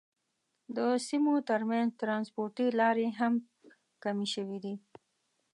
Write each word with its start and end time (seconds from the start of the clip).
د 0.75 0.79
سیمو 1.07 1.33
تر 1.49 1.61
منځ 1.69 1.89
ترانسپورتي 2.01 2.67
لارې 2.79 3.07
هم 3.19 3.33
کمې 4.03 4.27
شوې 4.33 4.57
دي. 4.65 4.75